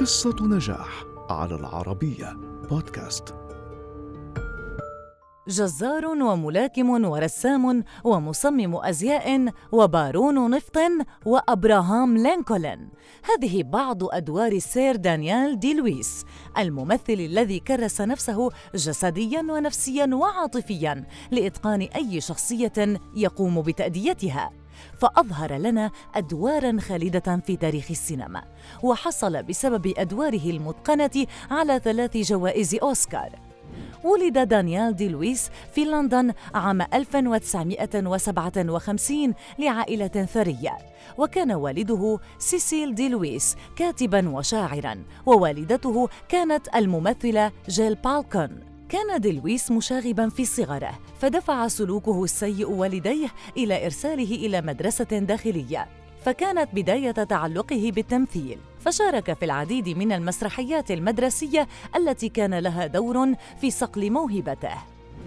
قصة 0.00 0.36
نجاح 0.40 1.04
على 1.30 1.54
العربية 1.54 2.36
بودكاست. 2.70 3.34
جزار 5.48 6.06
وملاكم 6.06 7.04
ورسام 7.04 7.84
ومصمم 8.04 8.76
أزياء 8.76 9.52
وبارون 9.72 10.50
نفط 10.50 10.78
وأبراهام 11.26 12.16
لينكولن. 12.16 12.88
هذه 13.24 13.62
بعض 13.62 14.04
أدوار 14.04 14.52
السير 14.52 14.96
دانيال 14.96 15.58
دي 15.58 15.74
لويس 15.74 16.24
الممثل 16.58 17.02
الذي 17.08 17.60
كرس 17.60 18.00
نفسه 18.00 18.50
جسديا 18.74 19.40
ونفسيا 19.40 20.10
وعاطفيا 20.14 21.06
لإتقان 21.30 21.80
أي 21.80 22.20
شخصية 22.20 23.00
يقوم 23.16 23.62
بتأديتها. 23.62 24.50
فأظهر 24.98 25.56
لنا 25.56 25.90
أدوارا 26.14 26.78
خالدة 26.80 27.40
في 27.46 27.56
تاريخ 27.56 27.86
السينما 27.90 28.42
وحصل 28.82 29.42
بسبب 29.42 29.92
أدواره 29.98 30.50
المتقنة 30.50 31.26
على 31.50 31.80
ثلاث 31.84 32.16
جوائز 32.16 32.74
أوسكار. 32.74 33.30
ولد 34.04 34.48
دانيال 34.48 34.96
دي 34.96 35.08
لويس 35.08 35.50
في 35.74 35.84
لندن 35.84 36.32
عام 36.54 36.82
1957 36.82 39.34
لعائلة 39.58 40.08
ثرية 40.08 40.76
وكان 41.18 41.52
والده 41.52 42.18
سيسيل 42.38 42.94
دي 42.94 43.08
لويس 43.08 43.56
كاتبا 43.76 44.28
وشاعرا 44.28 45.04
ووالدته 45.26 46.08
كانت 46.28 46.76
الممثلة 46.76 47.52
جيل 47.68 47.94
بالكون. 47.94 48.77
كان 48.88 49.20
دلويس 49.20 49.70
مشاغبا 49.70 50.28
في 50.28 50.44
صغره 50.44 50.98
فدفع 51.20 51.68
سلوكه 51.68 52.24
السيء 52.24 52.70
والديه 52.70 53.28
إلى 53.56 53.84
إرساله 53.84 54.34
إلى 54.34 54.60
مدرسة 54.60 55.04
داخلية 55.04 55.86
فكانت 56.24 56.68
بداية 56.74 57.10
تعلقه 57.10 57.92
بالتمثيل. 57.94 58.58
فشارك 58.80 59.32
في 59.32 59.44
العديد 59.44 59.88
من 59.88 60.12
المسرحيات 60.12 60.90
المدرسية 60.90 61.68
التي 61.96 62.28
كان 62.28 62.54
لها 62.54 62.86
دور 62.86 63.34
في 63.60 63.70
صقل 63.70 64.10
موهبته. 64.10 64.74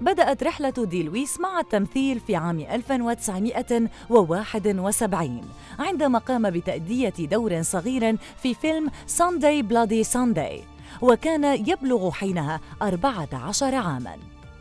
بدأت 0.00 0.42
رحلة 0.42 0.70
دي 0.70 1.02
لويس 1.02 1.40
مع 1.40 1.60
التمثيل 1.60 2.20
في 2.20 2.36
عام 2.36 2.60
1971 2.60 5.40
عندما 5.78 6.18
قام 6.18 6.50
بتأدية 6.50 7.14
دور 7.18 7.62
صغير 7.62 8.16
في 8.16 8.54
فيلم 8.54 8.90
Sunday 9.06 9.62
Bloody 9.62 10.04
Sunday 10.04 10.62
وكان 11.00 11.44
يبلغ 11.68 12.10
حينها 12.10 12.60
14 12.82 13.74
عاماً. 13.74 14.16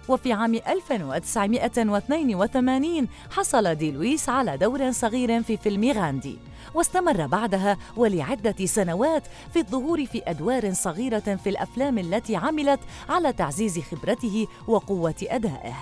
وفي 0.09 0.33
عام 0.33 0.55
1982 0.55 3.07
حصل 3.31 3.75
دي 3.75 3.91
لويس 3.91 4.29
على 4.29 4.57
دور 4.57 4.91
صغير 4.91 5.43
في 5.43 5.57
فيلم 5.57 5.91
غاندي 5.91 6.37
واستمر 6.73 7.27
بعدها 7.27 7.77
ولعدة 7.97 8.65
سنوات 8.65 9.23
في 9.53 9.59
الظهور 9.59 10.05
في 10.05 10.21
أدوار 10.27 10.73
صغيرة 10.73 11.39
في 11.43 11.49
الأفلام 11.49 11.97
التي 11.97 12.35
عملت 12.35 12.79
على 13.09 13.33
تعزيز 13.33 13.79
خبرته 13.79 14.47
وقوة 14.67 15.15
أدائه. 15.23 15.75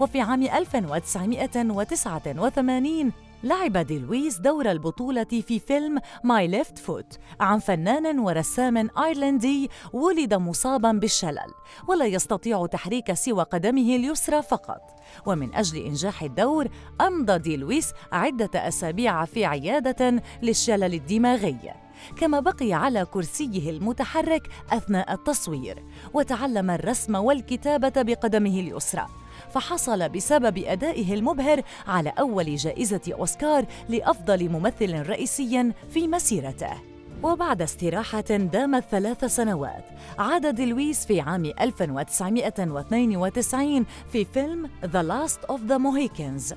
وفي 0.00 0.20
عام 0.20 0.42
1989 0.42 3.12
لعب 3.42 3.76
دي 3.78 3.98
لويس 3.98 4.38
دور 4.38 4.70
البطولة 4.70 5.24
في 5.24 5.58
فيلم 5.58 6.00
My 6.24 6.46
Left 6.46 6.78
Foot 6.78 7.18
عن 7.40 7.58
فنان 7.58 8.18
ورسام 8.18 8.90
أيرلندي 8.98 9.70
ولد 9.92 10.34
مصابا 10.34 10.92
بالشلل 10.92 11.52
ولا 11.88 12.06
يستطيع 12.06 12.66
تحريك 12.66 13.12
سوى 13.12 13.42
قدمه 13.42 13.96
اليسرى 13.96 14.42
فقط. 14.42 14.80
ومن 15.26 15.54
أجل 15.54 15.78
إنجاح 15.78 16.22
الدور 16.22 16.68
أمضى 17.00 17.38
دي 17.38 17.56
لويس 17.56 17.92
عدة 18.12 18.68
أسابيع 18.68 19.24
في 19.24 19.44
عيادة 19.44 20.22
للشلل 20.42 20.94
الدماغي. 20.94 21.72
كما 22.16 22.40
بقي 22.40 22.72
على 22.72 23.04
كرسيه 23.04 23.70
المتحرك 23.70 24.42
أثناء 24.70 25.12
التصوير 25.12 25.84
وتعلم 26.14 26.70
الرسم 26.70 27.14
والكتابة 27.14 28.02
بقدمه 28.02 28.60
اليسرى. 28.60 29.06
فحصل 29.54 30.08
بسبب 30.08 30.58
أدائه 30.58 31.14
المبهر 31.14 31.62
على 31.86 32.12
أول 32.18 32.56
جائزة 32.56 33.00
أوسكار 33.12 33.64
لأفضل 33.88 34.48
ممثل 34.48 35.08
رئيسي 35.08 35.72
في 35.90 36.08
مسيرته. 36.08 36.90
وبعد 37.22 37.62
استراحة 37.62 38.20
دامت 38.20 38.84
ثلاث 38.90 39.24
سنوات 39.24 39.84
عاد 40.18 40.54
دلويس 40.54 41.06
في 41.06 41.20
عام 41.20 41.44
1992 41.44 43.86
في 44.12 44.24
فيلم 44.24 44.70
The 44.82 45.02
Last 45.02 45.46
of 45.52 45.58
the 45.68 45.78
Mohicans. 45.78 46.54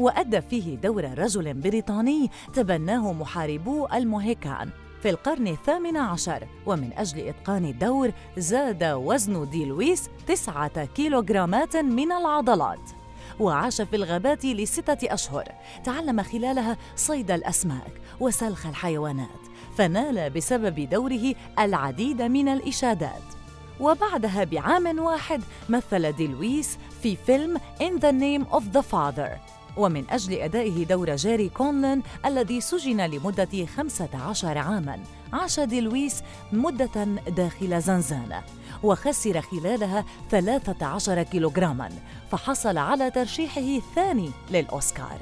وأدى 0.00 0.40
فيه 0.40 0.76
دور 0.76 1.18
رجل 1.18 1.54
بريطاني 1.54 2.30
تبناه 2.54 3.12
محاربو 3.12 3.86
الموهيكان. 3.94 4.70
في 5.04 5.10
القرن 5.10 5.48
الثامن 5.48 5.96
عشر 5.96 6.48
ومن 6.66 6.92
أجل 6.92 7.28
إتقان 7.28 7.64
الدور 7.64 8.12
زاد 8.36 8.84
وزن 8.84 9.50
دي 9.50 9.64
لويس 9.64 10.10
تسعة 10.26 10.84
كيلوغرامات 10.84 11.76
من 11.76 12.12
العضلات. 12.12 12.90
وعاش 13.40 13.80
في 13.80 13.96
الغابات 13.96 14.44
لستة 14.44 15.14
أشهر. 15.14 15.44
تعلم 15.84 16.22
خلالها 16.22 16.76
صيد 16.96 17.30
الأسماك 17.30 18.00
وسلخ 18.20 18.66
الحيوانات 18.66 19.40
فنال 19.76 20.30
بسبب 20.30 20.88
دوره 20.88 21.34
العديد 21.58 22.22
من 22.22 22.48
الإشادات. 22.48 23.22
وبعدها 23.80 24.44
بعام 24.44 24.98
واحد 24.98 25.42
مثل 25.68 26.12
دي 26.12 26.26
لويس 26.26 26.78
في 27.02 27.16
فيلم 27.16 27.58
In 27.58 28.00
the 28.00 28.12
Name 28.12 28.54
of 28.56 28.62
the 28.76 28.82
Father 28.82 29.53
ومن 29.76 30.04
أجل 30.10 30.34
أدائه 30.34 30.84
دور 30.84 31.16
جيري 31.16 31.48
كونلن 31.48 32.02
الذي 32.26 32.60
سجن 32.60 33.00
لمدة 33.00 33.66
15 33.76 34.58
عاماً 34.58 34.98
عاش 35.34 35.60
دي 35.60 35.80
لويس 35.80 36.22
مدة 36.52 37.04
داخل 37.28 37.80
زنزانة 37.80 38.42
وخسر 38.82 39.40
خلالها 39.40 40.04
13 40.30 41.22
كيلوغراما 41.22 41.88
فحصل 42.30 42.78
على 42.78 43.10
ترشيحه 43.10 43.60
الثاني 43.60 44.30
للأوسكار. 44.50 45.18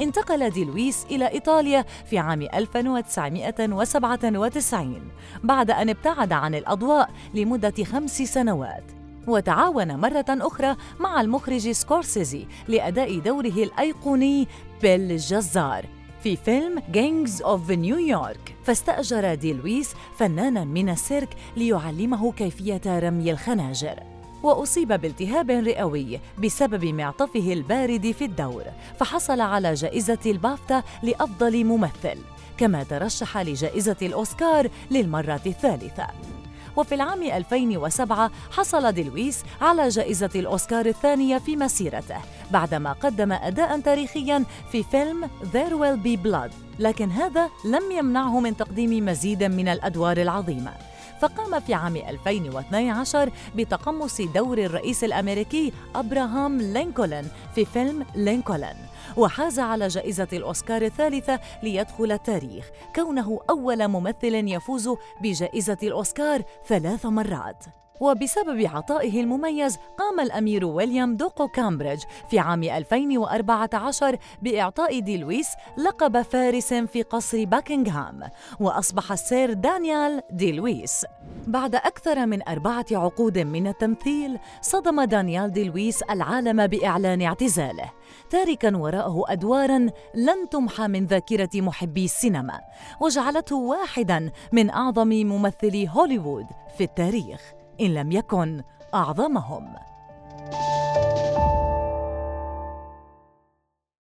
انتقل 0.00 0.50
دي 0.50 0.64
لويس 0.64 1.06
إلى 1.10 1.28
إيطاليا 1.28 1.84
في 2.10 2.18
عام 2.18 2.42
1997 2.42 5.10
بعد 5.44 5.70
أن 5.70 5.88
ابتعد 5.88 6.32
عن 6.32 6.54
الأضواء 6.54 7.10
لمدة 7.34 7.84
خمس 7.84 8.22
سنوات. 8.22 8.95
وتعاون 9.26 9.96
مرة 9.96 10.24
أخرى 10.28 10.76
مع 11.00 11.20
المخرج 11.20 11.70
سكورسيزي 11.70 12.46
لأداء 12.68 13.18
دوره 13.18 13.46
الأيقوني 13.46 14.48
بيل 14.82 15.12
الجزار 15.12 15.84
في 16.22 16.36
فيلم 16.36 16.82
Gangs 16.90 17.42
of 17.42 17.70
New 17.70 18.06
York 18.06 18.54
فاستأجر 18.64 19.34
دي 19.34 19.52
لويس 19.52 19.94
فنانا 20.18 20.64
من 20.64 20.88
السيرك 20.88 21.36
ليعلمه 21.56 22.32
كيفية 22.32 22.80
رمي 22.86 23.30
الخناجر. 23.30 24.00
وأصيب 24.42 24.92
بالتهاب 24.92 25.50
رئوي 25.50 26.20
بسبب 26.44 26.84
معطفه 26.84 27.52
البارد 27.52 28.10
في 28.10 28.24
الدور 28.24 28.64
فحصل 28.98 29.40
على 29.40 29.74
جائزة 29.74 30.18
البافتا 30.26 30.82
لأفضل 31.02 31.64
ممثل 31.64 32.18
كما 32.58 32.82
ترشح 32.82 33.38
لجائزة 33.38 33.96
الأوسكار 34.02 34.70
للمرة 34.90 35.40
الثالثة. 35.46 36.06
وفي 36.76 36.94
العام 36.94 37.22
2007 37.22 38.30
حصل 38.50 38.92
دي 38.92 39.09
لويس 39.09 39.42
على 39.60 39.88
جائزة 39.88 40.30
الأوسكار 40.34 40.86
الثانية 40.86 41.38
في 41.38 41.56
مسيرته 41.56 42.16
بعدما 42.50 42.92
قدم 42.92 43.32
أداء 43.32 43.80
تاريخيا 43.80 44.44
في 44.72 44.82
فيلم 44.82 45.24
There 45.52 45.72
Will 45.72 46.06
Be 46.06 46.26
Blood 46.26 46.52
لكن 46.78 47.10
هذا 47.10 47.50
لم 47.64 47.92
يمنعه 47.92 48.40
من 48.40 48.56
تقديم 48.56 49.06
مزيد 49.06 49.44
من 49.44 49.68
الأدوار 49.68 50.16
العظيمة. 50.16 50.72
فقام 51.20 51.60
في 51.60 51.74
عام 51.74 51.96
2012 51.96 53.30
بتقمص 53.56 54.20
دور 54.20 54.58
الرئيس 54.58 55.04
الأمريكي 55.04 55.72
أبراهام 55.94 56.60
لينكولن 56.60 57.26
في 57.54 57.64
فيلم 57.64 58.06
لينكولن. 58.14 58.85
وحاز 59.16 59.58
على 59.58 59.88
جائزة 59.88 60.28
الأوسكار 60.32 60.82
الثالثة 60.82 61.40
ليدخل 61.62 62.12
التاريخ 62.12 62.70
كونه 62.96 63.40
أول 63.50 63.88
ممثل 63.88 64.34
يفوز 64.34 64.90
بجائزة 65.20 65.78
الأوسكار 65.82 66.42
ثلاث 66.66 67.06
مرات. 67.06 67.64
وبسبب 68.00 68.66
عطائه 68.74 69.20
المميز 69.20 69.76
قام 69.98 70.20
الأمير 70.20 70.64
ويليام 70.64 71.16
دوق 71.16 71.48
كامبريدج 71.48 72.02
في 72.30 72.38
عام 72.38 72.62
2014 72.62 74.16
بإعطاء 74.42 75.00
دي 75.00 75.16
لويس 75.16 75.48
لقب 75.78 76.22
فارس 76.22 76.74
في 76.74 77.02
قصر 77.02 77.44
باكنغهام 77.44 78.20
وأصبح 78.60 79.12
السير 79.12 79.52
دانيال 79.52 80.22
دي 80.30 80.52
لويس. 80.52 81.06
بعد 81.46 81.74
أكثر 81.74 82.26
من 82.26 82.48
أربعة 82.48 82.86
عقود 82.92 83.38
من 83.38 83.66
التمثيل 83.66 84.38
صدم 84.60 85.04
دانيال 85.04 85.52
دي 85.52 85.64
لويس 85.64 86.02
العالم 86.02 86.66
بإعلان 86.66 87.22
اعتزاله 87.22 87.90
تاركا 88.30 88.76
وراءه 88.76 89.24
أدوارا 89.28 89.78
لن 90.14 90.48
تمحى 90.50 90.88
من 90.88 91.06
ذاكرة 91.06 91.50
محبي 91.54 92.04
السينما 92.04 92.60
وجعلته 93.00 93.56
واحدا 93.56 94.30
من 94.52 94.70
أعظم 94.70 95.08
ممثلي 95.08 95.88
هوليوود 95.88 96.46
في 96.78 96.84
التاريخ. 96.84 97.40
إن 97.80 97.94
لم 97.94 98.12
يكن 98.12 98.62
أعظمهم. 98.94 99.74